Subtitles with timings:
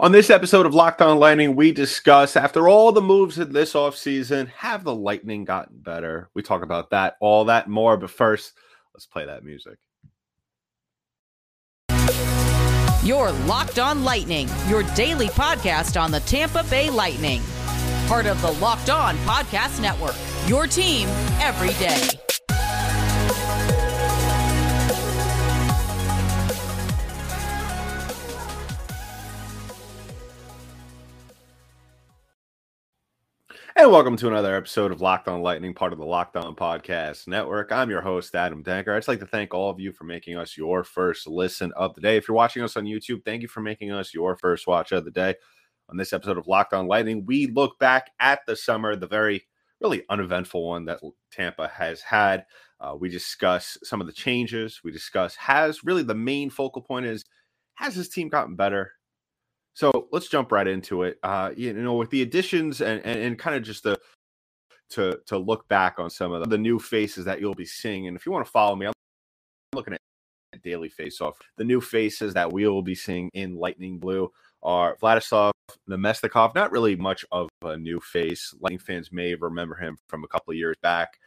[0.00, 3.72] On this episode of Locked On Lightning, we discuss after all the moves in this
[3.72, 6.30] offseason, have the Lightning gotten better?
[6.34, 7.96] We talk about that, all that more.
[7.96, 8.52] But first,
[8.94, 9.78] let's play that music.
[13.02, 17.42] You're Locked On Lightning, your daily podcast on the Tampa Bay Lightning.
[18.06, 20.16] Part of the Locked On Podcast Network,
[20.46, 21.08] your team
[21.40, 22.27] every day.
[33.78, 37.28] And welcome to another episode of Locked On Lightning, part of the Locked On Podcast
[37.28, 37.70] Network.
[37.70, 38.88] I'm your host, Adam Danker.
[38.88, 41.94] I'd just like to thank all of you for making us your first listen of
[41.94, 42.16] the day.
[42.16, 45.04] If you're watching us on YouTube, thank you for making us your first watch of
[45.04, 45.36] the day.
[45.90, 49.46] On this episode of Locked On Lightning, we look back at the summer, the very
[49.80, 50.98] really uneventful one that
[51.30, 52.46] Tampa has had.
[52.80, 54.80] Uh, we discuss some of the changes.
[54.82, 57.24] We discuss has really the main focal point is
[57.74, 58.90] has this team gotten better?
[59.74, 61.18] So let's jump right into it.
[61.22, 63.98] Uh, you know, with the additions and, and, and kind of just the
[64.90, 68.06] to to look back on some of the new faces that you'll be seeing.
[68.06, 68.92] And if you want to follow me, I'm
[69.74, 70.00] looking at
[70.62, 71.38] daily face off.
[71.56, 74.30] The new faces that we will be seeing in Lightning Blue
[74.62, 75.52] are Vladislav
[75.88, 76.54] Namestnikov.
[76.54, 78.54] Not really much of a new face.
[78.60, 81.18] Lightning fans may remember him from a couple of years back.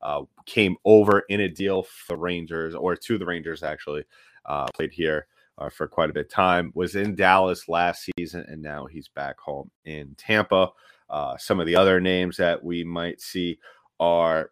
[0.00, 4.04] Uh, came over in a deal for the Rangers or to the Rangers actually.
[4.44, 5.26] Uh, played here
[5.58, 6.72] uh, for quite a bit of time.
[6.74, 10.70] Was in Dallas last season, and now he's back home in Tampa.
[11.10, 13.58] Uh, some of the other names that we might see
[14.00, 14.50] are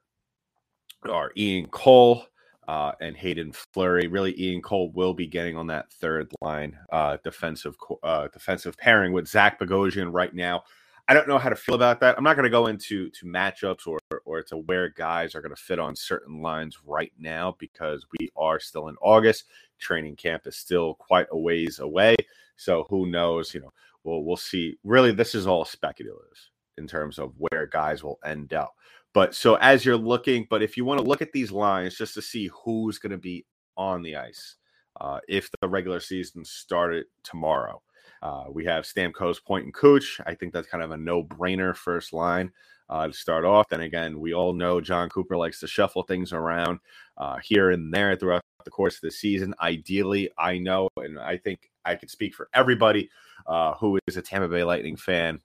[1.09, 2.27] are Ian Cole
[2.69, 4.09] uh, and Haydn Fleury.
[4.09, 9.13] Really, Ian Cole will be getting on that third line uh, defensive uh, defensive pairing
[9.13, 10.65] with Zach Bogosian right now.
[11.09, 12.19] I don't know how to feel about that.
[12.19, 15.55] I'm not going to go into to matchups or or to where guys are going
[15.55, 19.45] to fit on certain lines right now because we are still in August.
[19.79, 22.17] Training camp is still quite a ways away,
[22.57, 23.55] so who knows?
[23.55, 23.73] You know,
[24.05, 24.79] we'll we'll see.
[24.85, 26.39] Really, this is all speculative
[26.79, 28.75] in terms of where guys will end up.
[29.13, 32.15] But so as you're looking, but if you want to look at these lines just
[32.15, 33.47] to see who's going to be
[33.77, 34.57] on the ice,
[35.01, 37.83] uh, if the regular season started tomorrow.
[38.23, 40.21] Uh, we have Stamkos, Point, and Cooch.
[40.27, 42.51] I think that's kind of a no-brainer first line
[42.89, 43.69] uh, to start off.
[43.69, 46.79] Then again, we all know Jon Cooper likes to shuffle things around
[47.19, 49.55] uh, here and there throughout the course of the season.
[49.61, 53.11] Ideally, I know, and I think I could speak for everybody
[53.47, 55.41] uh, who is a Tampa Bay Lightning fan,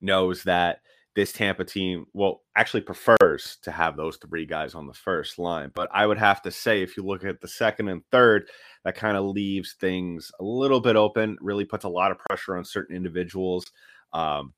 [0.00, 0.80] knows that
[1.14, 5.70] this Tampa team, well, actually prefers to have those three guys on the first line.
[5.74, 8.48] But I would have to say, if you look at the second and third,
[8.84, 12.56] that kind of leaves things a little bit open, really puts a lot of pressure
[12.56, 13.64] on certain individuals
[14.12, 14.54] um,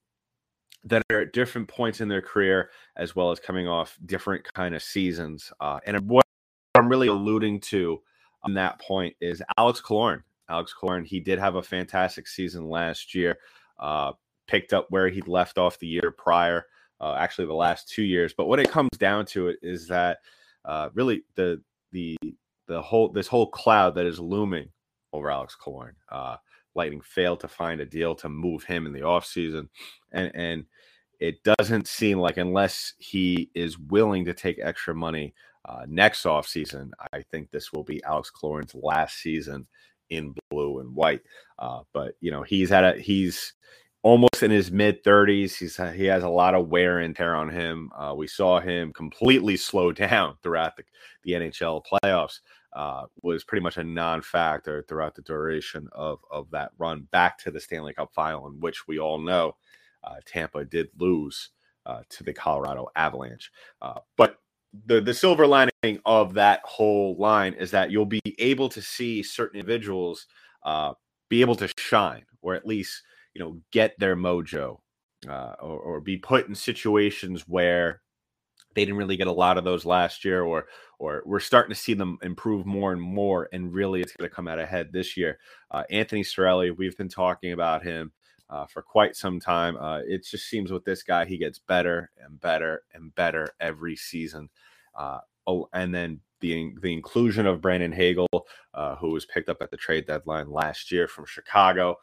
[0.85, 4.75] that are at different points in their career, as well as coming off different kind
[4.75, 5.53] of seasons.
[5.61, 6.25] Uh, and what
[6.75, 8.01] I'm really alluding to
[8.43, 10.23] on that point is Alex Killorn.
[10.49, 13.39] Alex Killorn, he did have a fantastic season last year.
[13.79, 14.13] Uh,
[14.47, 16.67] picked up where he'd left off the year prior,
[17.01, 18.33] uh, actually the last two years.
[18.33, 20.19] But what it comes down to it is that
[20.65, 21.61] uh, really the
[21.93, 22.17] the
[22.69, 24.69] the whole this whole cloud that is looming
[25.13, 25.93] over Alex Killorn.
[26.77, 29.69] Lightning failed to find a deal to move him in the offseason.
[30.13, 30.65] and and
[31.19, 35.35] it doesn't seem like unless he is willing to take extra money
[35.65, 39.67] uh, next offseason, I think this will be Alex Killorn's last season
[40.11, 41.23] in blue and white.
[41.59, 43.55] Uh, but you know he's had a he's
[44.03, 45.57] almost in his mid 30s.
[45.57, 47.91] He's he has a lot of wear and tear on him.
[47.97, 50.85] Uh, we saw him completely slow down throughout the,
[51.25, 52.41] the NHL playoffs.
[52.73, 57.51] Uh, was pretty much a non-factor throughout the duration of of that run back to
[57.51, 59.57] the Stanley Cup final, in which we all know
[60.05, 61.51] uh, Tampa did lose
[61.87, 63.51] uh, to the Colorado Avalanche.
[63.81, 64.39] Uh, but
[64.87, 69.23] the the silver lining of that whole line is that you'll be able to see
[69.23, 70.27] certain individuals
[70.65, 70.93] uh,
[71.31, 73.03] be able to shine, or at least
[73.35, 74.79] you know get their mojo
[75.27, 78.01] or, or, be put in situations where
[78.77, 80.67] they didn't really get a lot of those last year or
[80.99, 84.35] or we're starting to see them improve more and more and really it's going to
[84.35, 85.39] come out ahead this year.
[85.71, 88.13] Uh, anthony Cirelli, we've been talking about him
[88.49, 89.77] uh, for quite some time.
[89.79, 93.97] Uh, it just seems with this guy he gets better and better and better every
[93.97, 94.49] season.
[94.95, 98.29] Uh, oh, and then the, the inclusion of brandon hagel
[98.75, 101.97] uh, who was picked up at the trade deadline last year from chicago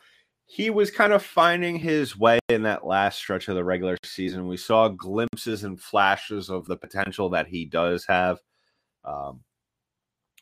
[0.45, 4.47] he was kind of finding his way in that last stretch of the regular season.
[4.47, 8.39] We saw glimpses and flashes of the potential that he does have
[9.05, 9.41] um,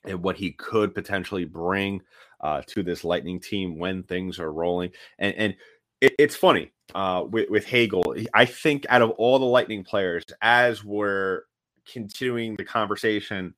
[0.06, 2.02] and what he could potentially bring
[2.42, 4.92] uh, to this Lightning team when things are rolling.
[5.20, 5.56] And, and
[6.02, 8.16] it, it's funny uh, with, with Hagel.
[8.34, 11.44] I think out of all the Lightning players, as we're
[11.92, 13.54] continuing the conversation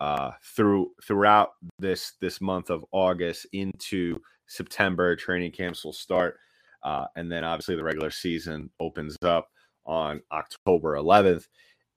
[0.00, 4.18] uh, through throughout this this month of August into
[4.52, 5.16] September.
[5.16, 6.38] Training camps will start,
[6.82, 9.48] uh, and then obviously the regular season opens up
[9.84, 11.46] on October 11th.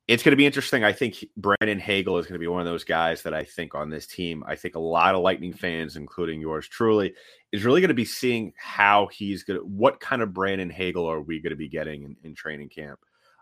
[0.07, 0.83] It's going to be interesting.
[0.83, 3.73] I think Brandon Hagel is going to be one of those guys that I think
[3.73, 4.43] on this team.
[4.47, 7.15] I think a lot of Lightning fans, including yours truly,
[7.51, 11.09] is really going to be seeing how he's going to, what kind of Brandon Hagel
[11.09, 12.99] are we going to be getting in, in training camp?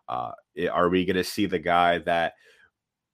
[0.08, 0.32] Uh,
[0.72, 2.34] are we going to see the guy that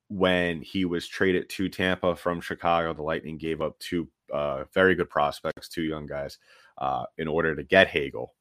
[0.10, 4.96] when he was traded to Tampa from Chicago, the Lightning gave up two uh, very
[4.96, 6.38] good prospects, two young guys,
[6.80, 8.34] uh, in order to get Hagel.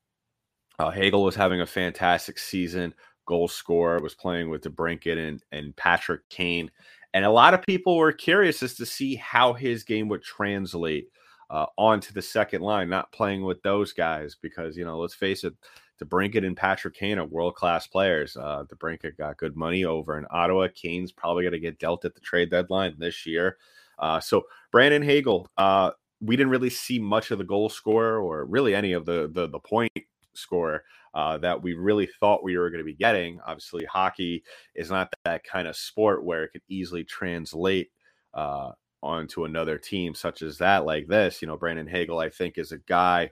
[0.78, 2.94] Uh, Hagel was having a fantastic season,
[3.26, 6.70] goal scorer, was playing with DeBrincat and, and Patrick Kane.
[7.14, 11.08] And a lot of people were curious as to see how his game would translate
[11.50, 15.44] uh, onto the second line, not playing with those guys, because, you know, let's face
[15.44, 15.54] it,
[16.02, 18.36] DeBrincat and Patrick Kane are world class players.
[18.36, 20.68] Uh, DeBrincat got good money over in Ottawa.
[20.74, 23.58] Kane's probably going to get dealt at the trade deadline this year.
[23.98, 25.90] Uh, so Brandon Hagel, uh,
[26.20, 29.48] we didn't really see much of the goal scorer or really any of the the,
[29.48, 29.92] the point
[30.34, 30.84] scorer
[31.14, 33.40] uh, that we really thought we were going to be getting.
[33.46, 37.90] Obviously, hockey is not that kind of sport where it could easily translate
[38.34, 38.70] uh,
[39.02, 41.42] onto another team such as that like this.
[41.42, 43.30] You know, Brandon Hagel, I think, is a guy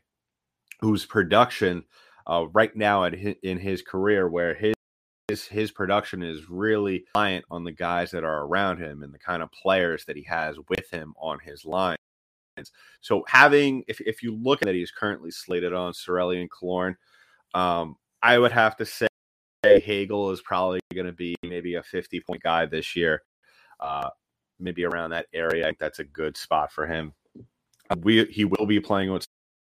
[0.81, 1.85] whose production
[2.27, 4.75] uh, right now at his, in his career where his
[5.29, 9.19] his, his production is really reliant on the guys that are around him and the
[9.19, 11.97] kind of players that he has with him on his line.
[13.01, 16.95] So having, if, if you look at that, he's currently slated on Cirelli and Killorn.
[17.55, 19.09] Um, I would have to say
[19.65, 23.23] Hagel is probably going to be maybe a 50 point guy this year,
[23.81, 24.09] uh,
[24.59, 25.73] maybe around that area.
[25.79, 27.13] That's a good spot for him.
[27.99, 29.27] We he will be playing with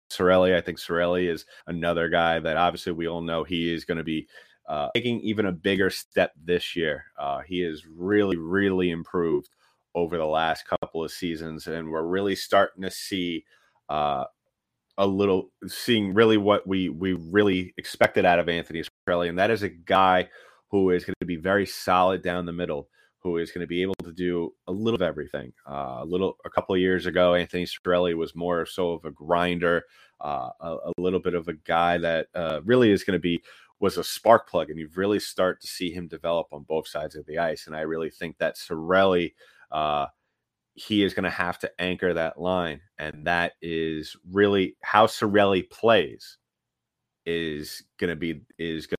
[0.09, 0.55] Cirelli.
[0.55, 4.03] I think Cirelli is another guy that obviously we all know he is going to
[4.03, 4.27] be
[4.67, 7.05] uh, taking even a bigger step this year.
[7.17, 9.49] Uh, he has really, really improved
[9.95, 13.43] over the last couple of seasons, and we're really starting to see
[13.89, 14.25] uh,
[14.97, 19.49] a little, seeing really what we we really expected out of Anthony Cirelli, and that
[19.49, 20.29] is a guy
[20.69, 22.89] who is going to be very solid down the middle
[23.21, 25.51] who is going to be able to do a little of everything.
[25.69, 29.11] Uh, a little, a couple of years ago, Anthony Cirelli was more so of a
[29.11, 29.83] grinder,
[30.21, 33.41] uh, a, a, little bit of a guy that uh, really is going to be
[33.79, 37.15] was a spark plug, and you really start to see him develop on both sides
[37.15, 37.67] of the ice.
[37.67, 39.33] And I really think that Cirelli,
[39.71, 40.07] uh,
[40.73, 45.69] he is going to have to anchor that line, and that is really how Cirelli
[45.69, 46.37] plays
[47.25, 48.97] is going to be is going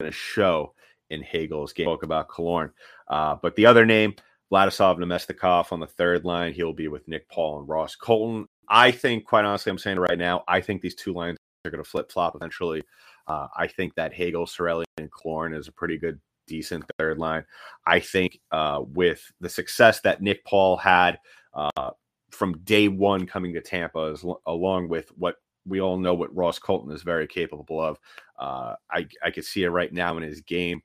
[0.00, 0.74] to show
[1.12, 1.88] in Hagel's game.
[1.88, 2.70] About Killorn.
[3.08, 4.14] Uh, but the other name,
[4.50, 8.48] Vladislav Namestnikov on the third line, he'll be with Nick Paul and Ross Colton.
[8.68, 11.82] I think, quite honestly, I'm saying right now, I think these two lines are going
[11.82, 12.82] to flip flop eventually.
[13.26, 17.44] Uh, I think that Hagel, Cirelli, and Killorn is a pretty good, decent third line.
[17.86, 21.18] I think uh, with the success that Nick Paul had
[21.54, 21.90] uh,
[22.30, 26.58] from day one coming to Tampa, as, along with what we all know what Ross
[26.58, 27.98] Colton is very capable of,
[28.38, 30.82] uh, I, I could see it right now in his game.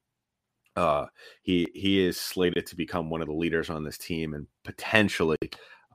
[0.77, 1.07] Uh,
[1.41, 5.37] he he is slated to become one of the leaders on this team and potentially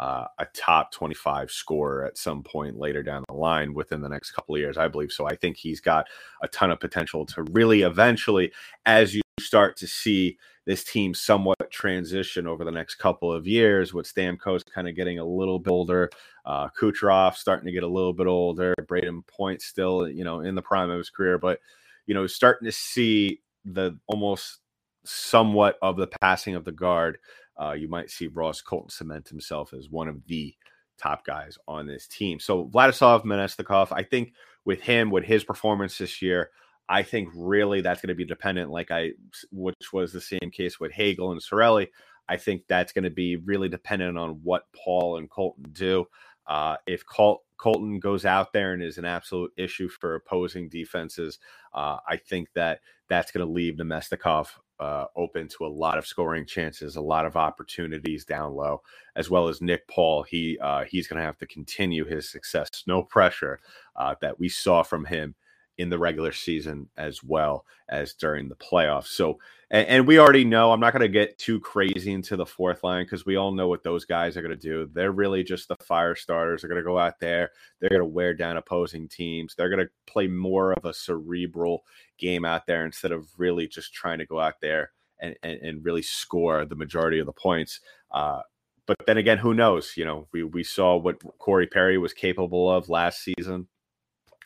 [0.01, 4.33] uh, a top 25 scorer at some point later down the line within the next
[4.33, 4.77] couple of years.
[4.77, 5.27] I believe so.
[5.27, 6.09] I think he's got
[6.43, 8.53] a ton of potential to really eventually,
[8.85, 13.95] as you start to see this team somewhat transition over the next couple of years,
[13.95, 16.11] with Stamkos kind of getting a little bit older,
[16.47, 20.57] uh, Kucherov starting to get a little bit older, Brayden Point still, you know, in
[20.57, 21.61] the prime of his career, but
[22.07, 24.59] you know, starting to see the almost
[25.05, 27.19] somewhat of the passing of the guard,
[27.61, 30.55] uh, you might see Ross Colton cement himself as one of the
[30.99, 32.39] top guys on this team.
[32.39, 34.33] So Vladislav Namestnikov, I think
[34.65, 36.51] with him, with his performance this year,
[36.89, 39.13] I think really that's going to be dependent, like I,
[39.51, 41.89] which was the same case with Hagel and Cirelli.
[42.29, 46.07] I think that's going to be really dependent on what Paul and Colton do.
[46.47, 51.39] Uh, if Col- Colton goes out there and is an absolute issue for opposing defenses,
[51.73, 54.49] uh, I think that that's going to leave Namestnikov
[54.81, 58.83] uh, open to a lot of scoring chances, a lot of opportunities down low,
[59.17, 60.23] as well as Nick Paul.
[60.23, 63.61] He uh, he's going to have to continue his success, no pressure
[63.97, 65.35] uh, that we saw from him
[65.83, 69.09] in the regular season as well as during the playoffs.
[69.09, 72.47] So, and, and we already know I'm not going to get too crazy into the
[72.47, 74.89] fourth line because we all know what those guys are going to do.
[74.93, 76.63] They're really just the fire starters.
[76.63, 79.55] They're going to go out there, they're going to wear down opposing teams.
[79.55, 81.85] They're going to play more of a cerebral
[82.17, 85.85] game out there instead of really just trying to go out there and, and, and
[85.85, 87.81] really score the majority of the points.
[88.13, 88.43] Uh,
[88.87, 89.95] but then again, who knows?
[89.97, 93.67] You know, we, we saw what Corey Perry was capable of last season.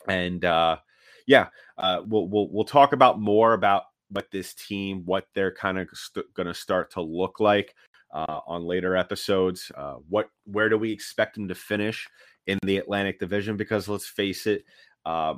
[0.07, 0.77] And, uh,
[1.27, 5.77] yeah, uh, we'll we'll we'll talk about more about what this team, what they're kind
[5.77, 7.75] of st- going to start to look like
[8.13, 9.71] uh, on later episodes.
[9.75, 12.07] Uh, what where do we expect them to finish
[12.47, 13.57] in the Atlantic Division?
[13.57, 14.63] Because let's face it,
[15.05, 15.35] uh,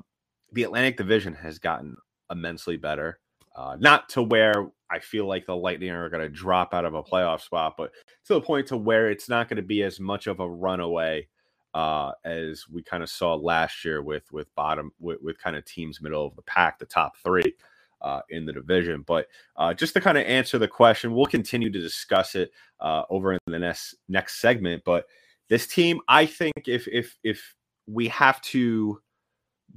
[0.53, 1.97] the Atlantic Division has gotten
[2.31, 3.19] immensely better.
[3.55, 6.93] Uh, not to where I feel like the Lightning are going to drop out of
[6.93, 7.91] a playoff spot, but
[8.25, 11.27] to the point to where it's not going to be as much of a runaway
[11.73, 15.65] uh, as we kind of saw last year with with bottom with, with kind of
[15.65, 17.53] teams middle of the pack, the top three
[18.01, 19.03] uh, in the division.
[19.05, 23.03] But uh, just to kind of answer the question, we'll continue to discuss it uh,
[23.09, 24.83] over in the next next segment.
[24.85, 25.05] But
[25.49, 27.55] this team, I think, if if if
[27.87, 29.01] we have to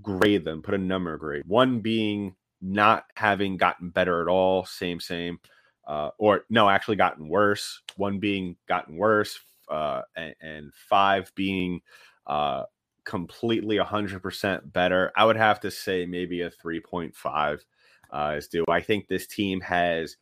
[0.00, 5.00] grade them, put a number grade, one being not having gotten better at all, same
[5.00, 5.38] same,
[5.86, 7.82] uh, or no, actually gotten worse.
[7.96, 9.38] One being gotten worse,
[9.68, 11.80] uh, and, and five being
[12.26, 12.64] uh,
[13.04, 15.12] completely 100% better.
[15.16, 17.60] I would have to say maybe a 3.5
[18.10, 18.64] uh, is due.
[18.68, 20.16] I think this team has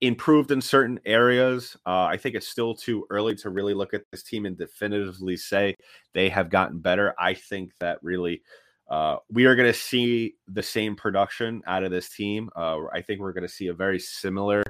[0.00, 1.76] improved in certain areas.
[1.86, 5.36] Uh, I think it's still too early to really look at this team and definitively
[5.36, 5.74] say
[6.12, 7.14] they have gotten better.
[7.18, 8.42] I think that really
[8.88, 12.50] uh, we are going to see the same production out of this team.
[12.54, 14.62] Uh, I think we're going to see a very similar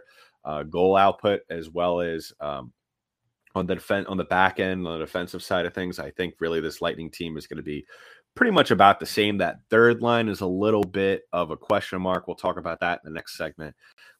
[0.44, 2.72] uh, goal output as well as um,
[3.54, 5.98] on the defense on the back end on the defensive side of things.
[5.98, 7.86] I think really this Lightning team is going to be
[8.34, 9.38] pretty much about the same.
[9.38, 12.26] That third line is a little bit of a question mark.
[12.26, 13.74] We'll talk about that in the next segment.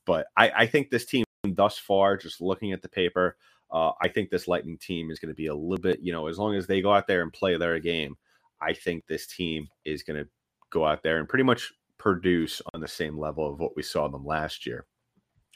[0.06, 3.36] But I, I think this team thus far, just looking at the paper,
[3.72, 6.28] uh, I think this Lightning team is going to be a little bit, you know,
[6.28, 8.16] as long as they go out there and play their game,
[8.60, 10.30] I think this team is going to
[10.70, 14.08] go out there and pretty much produce on the same level of what we saw
[14.08, 14.86] them last year.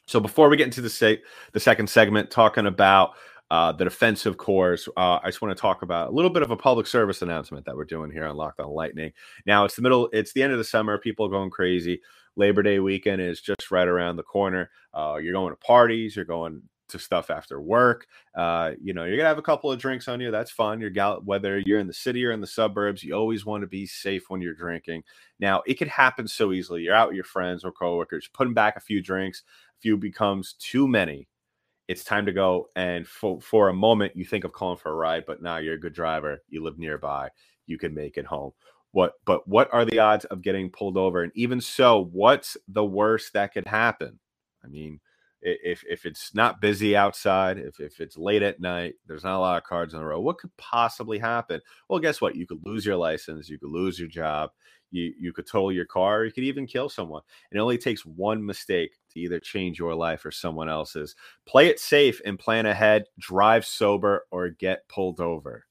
[0.07, 3.11] So before we get into the se- the second segment, talking about
[3.51, 4.89] uh, the defensive course.
[4.97, 7.65] Uh, I just want to talk about a little bit of a public service announcement
[7.67, 9.13] that we're doing here on Locked On Lightning.
[9.47, 10.99] Now it's the middle, it's the end of the summer.
[10.99, 12.01] People are going crazy.
[12.37, 14.71] Labor Day weekend is just right around the corner.
[14.95, 16.15] Uh, you're going to parties.
[16.15, 18.07] You're going to stuff after work.
[18.35, 20.31] Uh, you know, you're gonna have a couple of drinks on you.
[20.31, 20.81] That's fun.
[20.81, 23.05] You're gal- whether you're in the city or in the suburbs.
[23.05, 25.03] You always want to be safe when you're drinking.
[25.39, 26.83] Now, it could happen so easily.
[26.83, 29.43] You're out with your friends or coworkers, putting back a few drinks.
[29.79, 31.29] A few becomes too many
[31.89, 32.69] it's time to go.
[32.77, 35.75] And for, for a moment, you think of calling for a ride, but now you're
[35.75, 36.43] a good driver.
[36.49, 37.31] You live nearby.
[37.67, 38.53] You can make it home.
[38.93, 41.23] What, but what are the odds of getting pulled over?
[41.23, 44.19] And even so, what's the worst that could happen?
[44.65, 45.01] I mean,
[45.43, 49.41] if if it's not busy outside, if if it's late at night, there's not a
[49.41, 50.21] lot of cards on the road.
[50.21, 51.61] What could possibly happen?
[51.89, 52.37] Well, guess what?
[52.37, 54.51] You could lose your license, you could lose your job,
[54.91, 57.23] you you could total your car, you could even kill someone.
[57.53, 61.15] It only takes one mistake to either change your life or someone else's.
[61.47, 63.05] Play it safe and plan ahead.
[63.19, 65.68] Drive sober or get pulled over.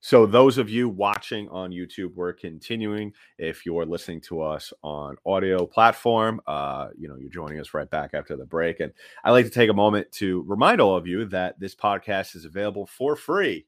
[0.00, 3.12] So, those of you watching on YouTube, we're continuing.
[3.36, 7.90] If you're listening to us on audio platform, uh, you know, you're joining us right
[7.90, 8.78] back after the break.
[8.78, 8.92] And
[9.24, 12.44] I'd like to take a moment to remind all of you that this podcast is
[12.44, 13.66] available for free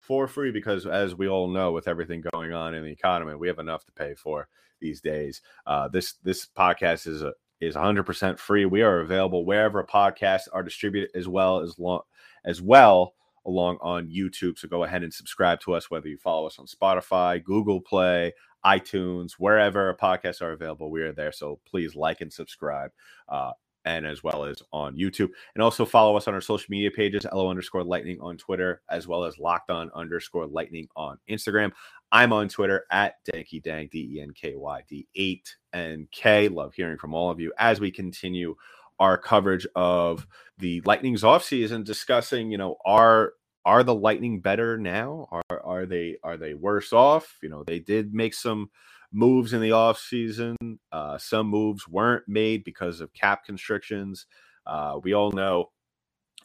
[0.00, 3.48] for free because, as we all know, with everything going on in the economy, we
[3.48, 4.48] have enough to pay for
[4.80, 5.40] these days.
[5.66, 8.66] Uh, this this podcast is a is 100% free.
[8.66, 12.02] We are available wherever podcasts are distributed, as well as long
[12.44, 13.14] as well
[13.46, 14.58] along on YouTube.
[14.58, 18.32] So go ahead and subscribe to us, whether you follow us on Spotify, Google Play,
[18.64, 20.90] iTunes, wherever podcasts are available.
[20.90, 21.32] We are there.
[21.32, 22.90] So please like and subscribe.
[23.28, 23.52] Uh,
[23.84, 25.28] and as well as on YouTube.
[25.54, 29.06] And also follow us on our social media pages, LO underscore lightning on Twitter, as
[29.06, 31.70] well as locked on underscore lightning on Instagram.
[32.10, 36.48] I'm on Twitter at Denky Dang, D E N K Y D 8 and K.
[36.48, 38.54] Love hearing from all of you as we continue
[38.98, 40.26] our coverage of
[40.58, 43.32] the Lightning's offseason, discussing, you know, are
[43.64, 45.28] are the Lightning better now?
[45.30, 47.38] Are are they are they worse off?
[47.42, 48.70] You know, they did make some
[49.12, 50.56] moves in the offseason.
[50.92, 54.26] Uh, some moves weren't made because of cap constrictions.
[54.66, 55.70] Uh, we all know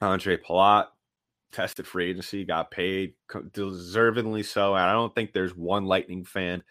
[0.02, 0.88] Andre Palat
[1.52, 3.14] tested free agency, got paid
[3.54, 4.76] deservedly so.
[4.76, 6.64] And I don't think there's one Lightning fan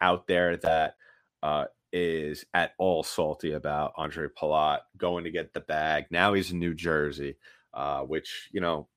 [0.00, 0.94] out there that
[1.42, 6.06] uh, is at all salty about Andre Palat going to get the bag.
[6.10, 7.36] Now he's in New Jersey,
[7.74, 8.88] uh, which, you know,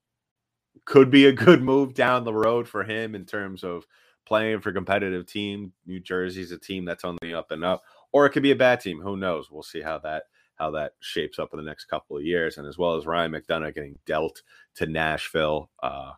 [0.85, 3.85] could be a good move down the road for him in terms of
[4.25, 5.73] playing for competitive team.
[5.85, 8.55] New Jersey's a team that's on the up and up, or it could be a
[8.55, 9.01] bad team.
[9.01, 9.51] Who knows?
[9.51, 10.23] We'll see how that
[10.55, 12.57] how that shapes up in the next couple of years.
[12.57, 14.43] And as well as Ryan McDonagh getting dealt
[14.75, 15.69] to Nashville.
[15.81, 16.11] Uh,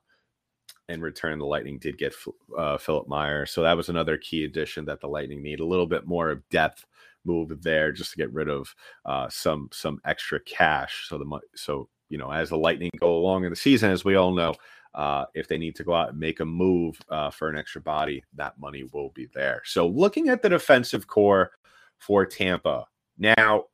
[0.89, 2.13] in return, the Lightning did get
[2.57, 5.87] uh, Philip Meyer, so that was another key addition that the Lightning need a little
[5.87, 6.85] bit more of depth
[7.25, 8.73] move there just to get rid of
[9.05, 11.07] uh, some some extra cash.
[11.09, 14.15] So the so you know as the Lightning go along in the season, as we
[14.15, 14.53] all know,
[14.93, 17.81] uh, if they need to go out and make a move uh, for an extra
[17.81, 19.61] body, that money will be there.
[19.65, 21.51] So, looking at the defensive core
[21.97, 22.85] for Tampa
[23.17, 23.65] now,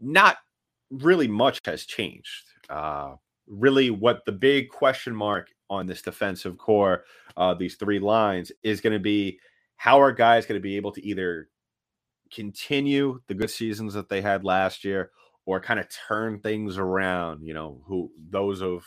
[0.00, 0.38] not
[0.90, 2.44] really much has changed.
[2.68, 3.14] Uh,
[3.48, 7.04] really what the big question mark on this defensive core,
[7.36, 9.40] uh, these three lines, is going to be
[9.76, 11.48] how are guys going to be able to either
[12.32, 15.10] continue the good seasons that they had last year
[15.46, 18.84] or kind of turn things around, you know, who those of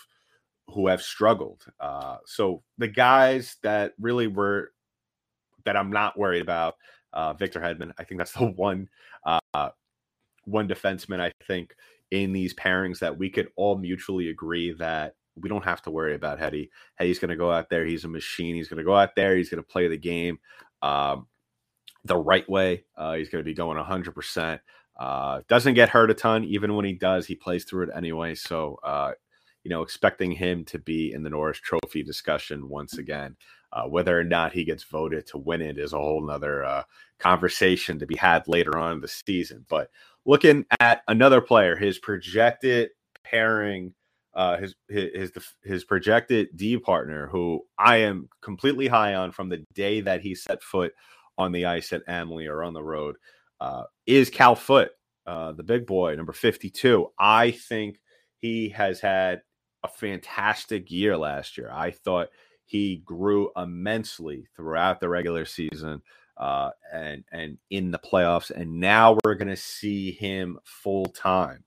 [0.70, 1.66] who have struggled.
[1.80, 4.72] Uh, so the guys that really were
[5.66, 6.76] that I'm not worried about,
[7.14, 8.90] uh, Victor Hedman, I think that's the one
[9.26, 9.70] uh,
[10.46, 11.76] one defenseman I think
[12.12, 16.16] in these pairings that we could all mutually agree that we don't have to worry
[16.16, 16.72] about Hetty.
[16.96, 17.86] Hetty's going to go out there.
[17.86, 18.56] He's a machine.
[18.56, 19.36] He's going to go out there.
[19.36, 20.40] He's going to play the game
[20.82, 21.28] um,
[22.06, 22.86] the right way.
[22.96, 24.60] Uh, he's going to be going 100%.
[24.98, 26.44] Uh, doesn't get hurt a ton.
[26.46, 28.34] Even when he does, he plays through it anyway.
[28.34, 29.12] So, uh,
[29.64, 33.36] you know, expecting him to be in the Norris Trophy discussion once again.
[33.74, 36.84] Uh, whether or not he gets voted to win it is a whole nother uh,
[37.20, 39.66] conversation to be had later on in the season.
[39.68, 39.90] But
[40.24, 42.92] looking at another player, his projected
[43.26, 43.94] pairing,
[44.36, 45.32] uh, his his
[45.64, 50.36] his projected D partner, who I am completely high on from the day that he
[50.36, 50.94] set foot
[51.38, 53.16] on the ice at Amalie or on the road,
[53.60, 54.92] uh, is Cal Foote,
[55.26, 57.12] uh, the big boy, number fifty-two.
[57.18, 58.00] I think
[58.40, 59.42] he has had
[59.84, 61.70] a fantastic year last year.
[61.72, 62.30] I thought
[62.66, 66.02] he grew immensely throughout the regular season
[66.38, 68.50] uh, and and in the playoffs.
[68.50, 71.64] And now we're going to see him full time.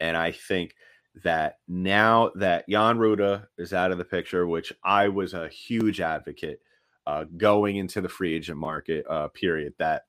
[0.00, 0.74] And I think
[1.22, 6.00] that now that Jan Rutta is out of the picture, which I was a huge
[6.00, 6.60] advocate
[7.06, 10.02] uh, going into the free agent market uh, period, that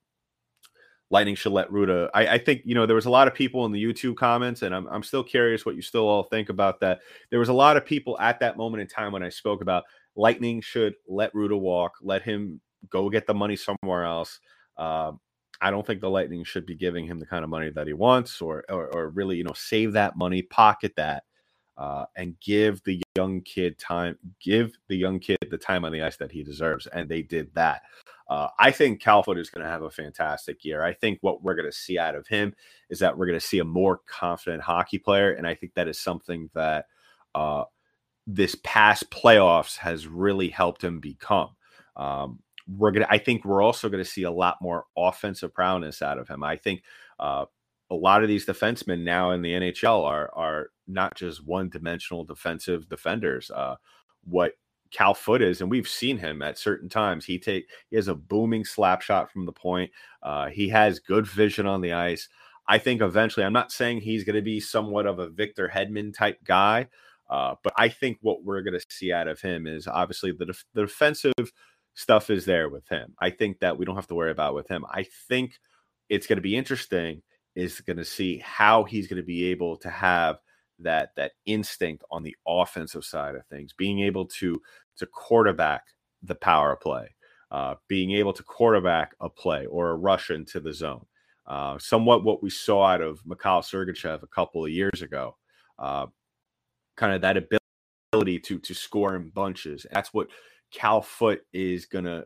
[1.11, 2.09] Lightning should let Rutta.
[2.13, 4.61] I, I, think you know there was a lot of people in the YouTube comments,
[4.61, 6.99] and I'm I'm still curious what you still all think about that.
[7.31, 9.85] There was a lot of people at that moment in time when I spoke about
[10.15, 14.39] Lightning should let Rutta walk, let him go get the money somewhere else.
[14.77, 15.13] Uh,
[15.61, 17.93] I don't think the Lightning should be giving him the kind of money that he
[17.93, 21.23] wants, or or, or really, you know, save that money, pocket that,
[21.77, 26.01] uh, and give the young kid time, give the young kid the time on the
[26.01, 27.81] ice that he deserves, and they did that.
[28.29, 30.83] Uh, I think Cal Foote is going to have a fantastic year.
[30.83, 32.53] I think what we're going to see out of him
[32.89, 35.87] is that we're going to see a more confident hockey player, and I think that
[35.87, 36.85] is something that
[37.33, 37.63] uh,
[38.27, 41.50] this past playoffs has really helped him become.
[41.95, 42.39] Um,
[42.77, 43.08] we're gonna.
[43.10, 46.44] I think we're also to see a lot more offensive prowess out of him.
[46.44, 46.84] I think
[47.20, 47.46] uh,
[47.90, 52.24] a lot of these defensemen now in the NHL are are not just one dimensional
[52.24, 53.50] defensive defenders.
[53.50, 53.75] Uh,
[54.25, 54.53] what
[54.92, 57.25] Cal Foote is, and we've seen him at certain times.
[57.25, 59.92] He take he has a booming slap shot from the point.
[60.22, 62.27] Uh, he has good vision on the ice.
[62.68, 66.14] I think eventually, I'm not saying he's going to be somewhat of a Victor Hedman
[66.14, 66.88] type guy,
[67.27, 70.46] uh, but I think what we're going to see out of him is obviously the,
[70.46, 71.51] def- the defensive
[72.00, 73.14] stuff is there with him.
[73.20, 74.85] I think that we don't have to worry about with him.
[74.90, 75.59] I think
[76.07, 77.22] it's going to be interesting
[77.55, 80.38] is going to see how he's going to be able to have
[80.79, 84.62] that that instinct on the offensive side of things, being able to
[84.96, 85.83] to quarterback
[86.24, 87.14] the power play,
[87.51, 91.05] uh, being able to quarterback a play or a rush into the zone.
[91.46, 95.35] Uh, somewhat what we saw out of Mikhail Sergachev a couple of years ago.
[95.77, 96.05] Uh,
[96.96, 97.35] kind of that
[98.14, 99.85] ability to to score in bunches.
[99.92, 100.29] That's what
[100.72, 102.25] Cal Foote is gonna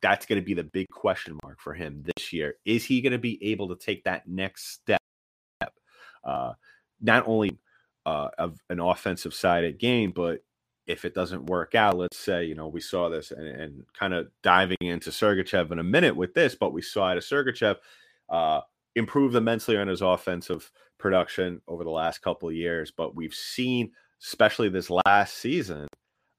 [0.00, 2.54] that's to be the big question mark for him this year.
[2.64, 5.00] Is he to be able to take that next step?
[6.22, 6.52] Uh,
[7.00, 7.58] not only
[8.06, 10.44] uh, of an offensive sided game, but
[10.86, 14.14] if it doesn't work out, let's say, you know, we saw this and, and kind
[14.14, 17.76] of diving into Sergachev in a minute with this, but we saw it as Sergachev
[18.28, 18.60] uh,
[18.96, 22.92] improve immensely on his offensive production over the last couple of years.
[22.96, 25.86] But we've seen, especially this last season,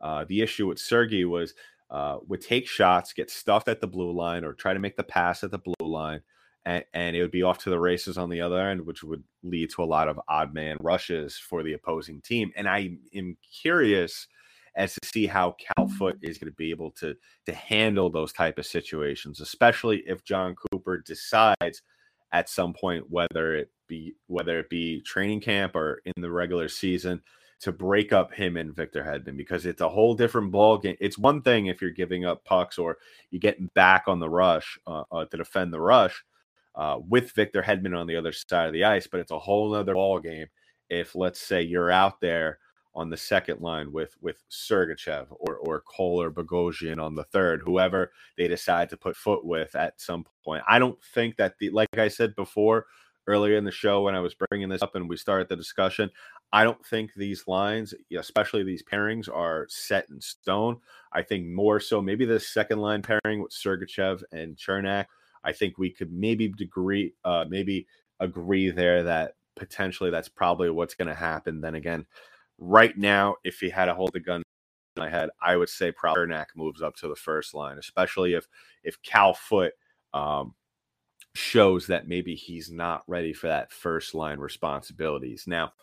[0.01, 1.53] uh, the issue with Sergey was
[1.89, 5.03] uh, would take shots, get stuffed at the blue line, or try to make the
[5.03, 6.21] pass at the blue line,
[6.65, 9.23] and, and, it would be off to the races on the other end, which would
[9.43, 12.51] lead to a lot of odd man rushes for the opposing team.
[12.55, 14.27] And I am curious
[14.75, 18.31] as to see how Cal Foote is going to be able to to handle those
[18.31, 21.81] type of situations, especially if Jon Cooper decides
[22.31, 26.69] at some point whether it be whether it be training camp or in the regular
[26.69, 27.21] season
[27.61, 30.97] to break up him and Victor Hedman because it's a whole different ball game.
[30.99, 32.97] It's one thing if you're giving up pucks or
[33.29, 36.23] you're getting back on the rush uh, uh, to defend the rush
[36.75, 39.75] uh, with Victor Hedman on the other side of the ice, but it's a whole
[39.75, 40.47] other ball game
[40.89, 42.59] if let's say you're out there
[42.93, 48.11] on the second line with with Sergachev or or Cole Bogosian on the third, whoever
[48.37, 50.63] they decide to put Foote with at some point.
[50.67, 52.87] I don't think that the like I said before
[53.27, 56.09] earlier in the show when I was bringing this up and we started the discussion.
[56.53, 60.77] I don't think these lines, especially these pairings, are set in stone.
[61.13, 65.05] I think more so maybe the second line pairing with Sergachev and Cernak.
[65.43, 67.87] I think we could maybe degree, uh, maybe
[68.19, 71.61] agree there that potentially that's probably what's going to happen.
[71.61, 72.05] Then again,
[72.57, 74.43] right now, if he had to hold the gun
[74.95, 78.33] in my head, I would say probably Cernak moves up to the first line, especially
[78.33, 78.47] if
[78.83, 79.73] if Cal Foote
[80.13, 80.53] um,
[81.35, 85.45] shows that maybe he's not ready for that first line responsibilities.
[85.47, 85.73] Now,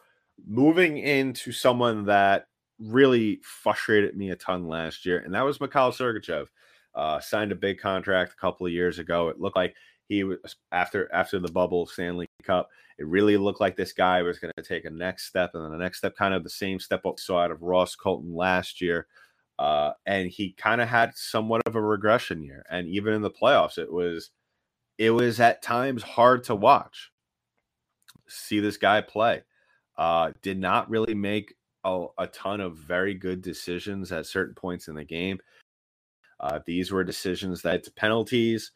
[0.47, 2.47] moving into someone that
[2.79, 6.47] really frustrated me a ton last year, and that was Mikhail Sergachev.
[6.95, 9.29] Uh, signed a big contract a couple of years ago.
[9.29, 9.75] It looked like
[10.09, 12.69] he was after after the bubble Stanley Cup.
[12.99, 15.71] It really looked like this guy was going to take a next step, and then
[15.71, 18.81] the next step, kind of the same step we saw out of Ross Colton last
[18.81, 19.07] year.
[19.59, 23.31] Uh, and he kind of had somewhat of a regression year, and even in the
[23.31, 24.31] playoffs, it was
[24.99, 27.11] it was at times hard to watch.
[28.29, 29.43] See this guy play.
[29.97, 34.89] Uh, did not really make a, a, ton of very good decisions at certain points
[34.89, 35.39] in the game.
[36.41, 38.71] Uh, these were decisions that penalties,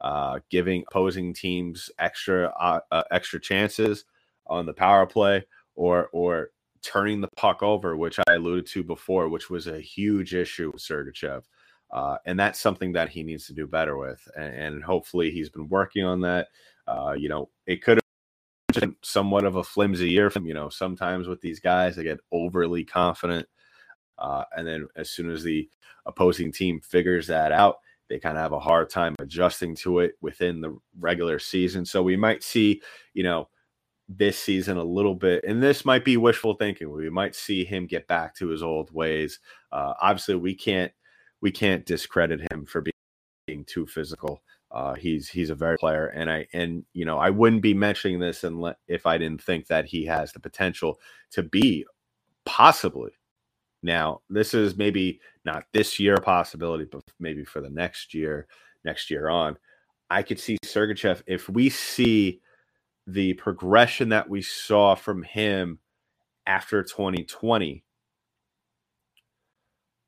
[0.00, 4.04] uh, giving opposing teams extra uh, uh, extra chances
[4.46, 6.50] on the power play, or or
[6.82, 10.82] turning the puck over, which I alluded to before, which was a huge issue with
[10.82, 11.42] Sergachev.
[11.90, 14.26] Uh, and that's something that he needs to do better with.
[14.36, 16.48] And, and hopefully he's been working on that.
[16.86, 20.46] Uh, you know, it could have been somewhat of a flimsy year for him.
[20.46, 23.46] You know, sometimes with these guys, they get overly confident.
[24.18, 25.68] Uh, and then as soon as the
[26.06, 27.76] opposing team figures that out,
[28.08, 31.84] they kind of have a hard time adjusting to it within the regular season.
[31.84, 32.80] So we might see,
[33.14, 33.48] you know,
[34.08, 36.90] this season a little bit, and this might be wishful thinking.
[36.90, 39.40] We might see him get back to his old ways.
[39.72, 40.92] Uh, obviously, we can't
[41.40, 44.42] we can't discredit him for being, too physical.
[44.72, 48.18] Uh, he's he's a very player, and I and you know I wouldn't be mentioning
[48.18, 50.98] this unless if I didn't think that he has the potential
[51.30, 51.86] to be
[52.44, 53.12] possibly.
[53.82, 58.48] Now, this is maybe not this year a possibility, but maybe for the next year,
[58.84, 59.56] next year on.
[60.10, 62.40] I could see Sergachev if we see
[63.06, 65.78] the progression that we saw from him
[66.46, 67.84] after 2020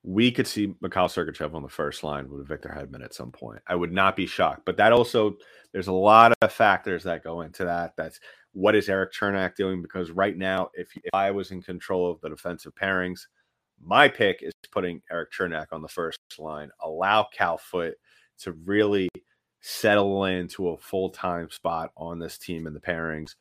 [0.02, 3.60] we could see Mikhail Sergachev on the first line with Victor Hedman at some point.
[3.66, 4.62] I would not be shocked.
[4.64, 5.36] But that also,
[5.72, 7.94] there's a lot of factors that go into that.
[7.96, 8.20] That's
[8.52, 9.82] what is Eric Cernak doing?
[9.82, 13.20] Because right now, if, if I was in control of the defensive pairings,
[13.80, 17.96] my pick is putting Eric Cernak on the first line, allow Cal Foote
[18.40, 19.08] to really
[19.60, 23.34] settle into a full time spot on this team in the pairings.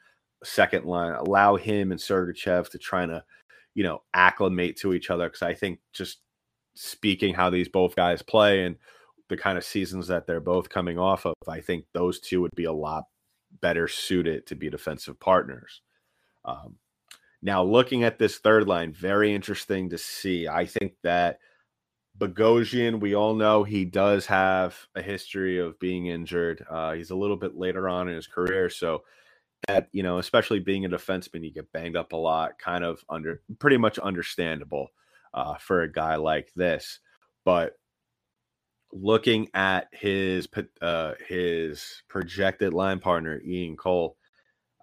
[0.44, 3.24] Second line, allow him and Sergachev to try to,
[3.74, 5.28] you know, acclimate to each other.
[5.28, 6.20] Because I think just
[6.78, 8.76] speaking how these both guys play and
[9.30, 12.56] the kind of seasons that they're both coming off of, I think those two would
[12.56, 13.06] be a lot
[13.62, 15.82] better suited to be defensive partners.
[16.46, 16.76] Um,
[17.42, 20.48] now, looking at this third line, very interesting to see.
[20.48, 21.40] I think that
[22.18, 26.66] Bogosian, we all know he does have a history of being injured.
[26.70, 29.04] Uh, he's a little bit later on in his career, so
[29.68, 32.58] that you know, especially being a defenseman, you get banged up a lot.
[32.58, 34.90] Kind of under, pretty much understandable
[35.34, 37.00] uh, for a guy like this.
[37.46, 37.74] But
[38.92, 40.48] looking at his
[40.82, 44.18] uh, his projected line partner, Ian Cole,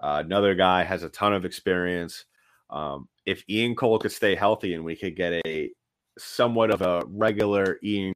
[0.00, 2.24] uh, another guy has a ton of experience.
[2.70, 5.70] Um, if Ian Cole could stay healthy and we could get a
[6.18, 8.12] somewhat of a regular Ian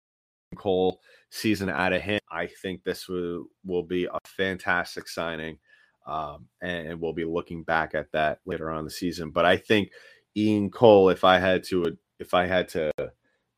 [0.56, 5.58] Cole season out of him, I think this will, will be a fantastic signing.
[6.06, 9.30] Um, and, and, we'll be looking back at that later on the season.
[9.30, 9.90] But I think
[10.34, 12.92] Ian Cole, if I had to if I had to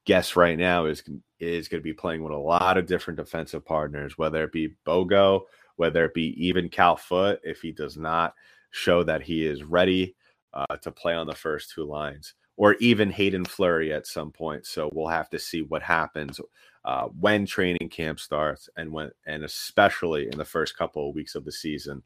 [0.04, 1.02] guess right now, is
[1.38, 4.74] is going to be playing with a lot of different defensive partners, whether it be
[4.86, 5.42] Bogo,
[5.76, 8.34] whether it be even Cal Foote, if he does not
[8.70, 10.14] show that he is ready
[10.52, 14.66] uh, to play on the first two lines, or even Haydn Fleury at some point.
[14.66, 16.40] So we'll have to see what happens
[16.84, 21.34] uh, when training camp starts, and when, and especially in the first couple of weeks
[21.34, 22.02] of the season,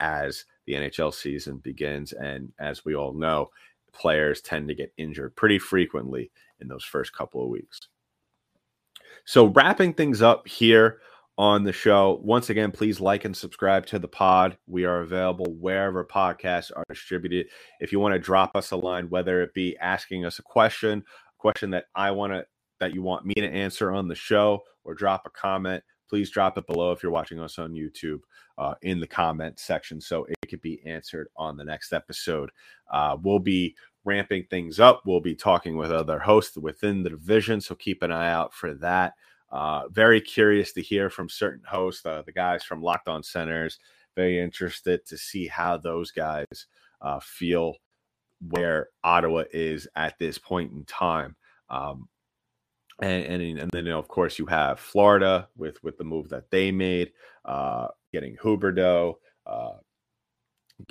[0.00, 2.12] as the NHL season begins.
[2.12, 3.50] And as we all know,
[3.96, 6.30] players tend to get injured pretty frequently
[6.60, 7.80] in those first couple of weeks.
[9.24, 11.00] So, wrapping things up here
[11.38, 14.56] on the show, once again, please like and subscribe to the pod.
[14.66, 17.48] We are available wherever podcasts are distributed.
[17.80, 21.00] If you want to drop us a line, whether it be asking us a question,
[21.00, 22.46] a question that I want to
[22.78, 26.56] that you want me to answer on the show, or drop a comment, please drop
[26.58, 28.20] it below if you're watching us on YouTube
[28.58, 32.50] uh, in the comment section so could be answered on the next episode.
[32.90, 35.02] Uh, we'll be ramping things up.
[35.04, 38.74] We'll be talking with other hosts within the division, so keep an eye out for
[38.74, 39.14] that.
[39.50, 43.78] Uh, very curious to hear from certain hosts, uh, the guys from Locked On Senators.
[44.14, 46.46] Very interested to see how those guys
[47.00, 47.74] uh, feel
[48.50, 51.36] where Ottawa is at this point in time.
[51.70, 52.08] Um,
[53.00, 56.28] and, and and then you know, of course you have Florida with with the move
[56.30, 57.12] that they made,
[57.44, 59.14] uh, getting Huberdeau,
[59.46, 59.74] uh,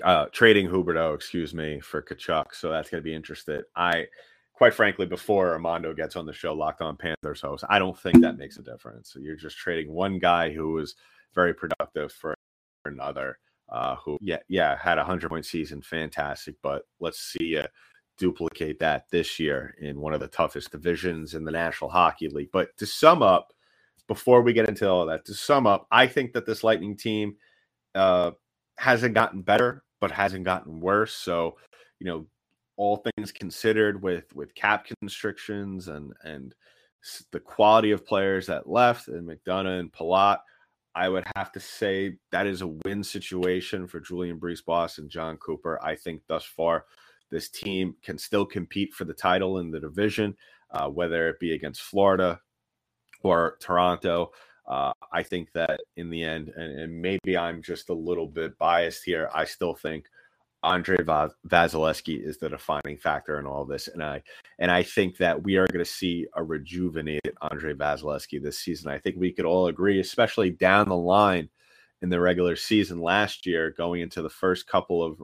[0.04, 2.54] uh, trading Huberdeau, excuse me, for Tkachuk.
[2.54, 3.62] So that's going to be interesting.
[3.76, 4.08] I,
[4.54, 8.22] quite frankly, before Armando gets on the show, Locked On Panthers host, I don't think
[8.22, 9.12] that makes a difference.
[9.12, 10.96] So you're just trading one guy who was
[11.34, 12.36] very productive for
[12.86, 13.38] another,
[13.70, 16.56] uh, who yeah yeah had a hundred point season, fantastic.
[16.62, 17.64] But let's see you
[18.18, 22.50] duplicate that this year in one of the toughest divisions in the National Hockey League.
[22.54, 23.52] But to sum up,
[24.08, 27.36] before we get into all that, to sum up, I think that this Lightning team.
[27.94, 28.32] Uh,
[28.78, 31.14] hasn't gotten better, but hasn't gotten worse.
[31.14, 31.58] So,
[32.00, 32.26] you know,
[32.78, 36.54] all things considered, with with cap constrictions and and
[37.32, 40.40] the quality of players that left and McDonagh and Palat,
[40.96, 45.38] I would have to say that is a win situation for Julien Boss and Jon
[45.38, 45.80] Cooper.
[45.84, 46.86] I think thus far
[47.30, 50.36] this team can still compete for the title in the division,
[50.72, 52.40] uh, whether it be against Florida
[53.22, 54.32] or Toronto.
[54.68, 58.58] Uh, I think that in the end, and, and, maybe I'm just a little bit
[58.58, 60.08] biased here, I still think
[60.64, 64.24] Andrei Vasilevskiy is the defining factor in all this, and I
[64.58, 68.90] and I think that we are going to see a rejuvenated Andrei Vasilevskiy this season.
[68.90, 71.50] I think we could all agree, especially down the line
[72.02, 75.22] in the regular season last year, going into the first couple of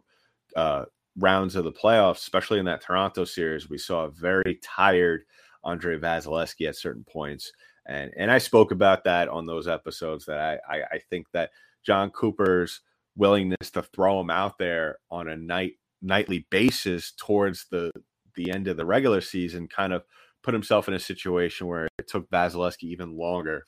[0.55, 0.85] uh,
[1.17, 5.23] rounds of the playoffs, especially in that Toronto series, we saw a very tired
[5.65, 7.51] Andrei Vasilevskiy at certain points
[7.87, 11.51] and and I spoke about that on those episodes that I, I, I think that
[11.85, 12.81] Jon Cooper's
[13.15, 17.91] willingness to throw him out there on a night nightly basis towards the
[18.35, 20.03] the end of the regular season kind of
[20.43, 23.67] put himself in a situation where it took Vasilevskiy even longer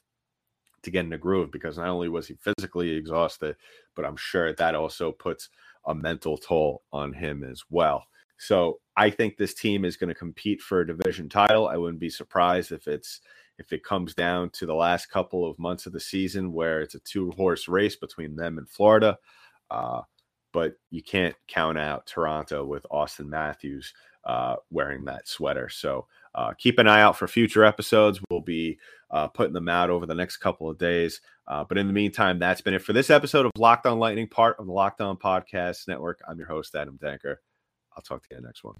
[0.82, 3.56] to get in the groove because not only was he physically exhausted,
[3.95, 5.49] but I'm sure that also puts
[5.86, 8.06] a mental toll on him as well.
[8.38, 11.67] So I think this team is going to compete for a division title.
[11.67, 13.21] I wouldn't be surprised if it's
[13.58, 16.96] if it comes down to the last couple of months of the season where it's
[16.96, 19.18] a two horse race between them and Florida.
[19.70, 20.02] Uh,
[20.52, 23.94] but you can't count out Toronto with Auston Matthews
[24.26, 25.68] uh, wearing that sweater.
[25.70, 28.20] So uh, keep an eye out for future episodes.
[28.30, 28.80] We'll be
[29.12, 31.22] uh, putting them out over the next couple of days.
[31.48, 34.28] Uh, but in the meantime, that's been it for this episode of Locked On Lightning,
[34.28, 36.22] part of the Locked On Podcast Network.
[36.28, 37.38] I'm your host, Adam Danker.
[37.96, 38.76] I'll talk to you next one.